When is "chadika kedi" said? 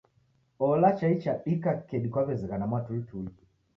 1.23-2.07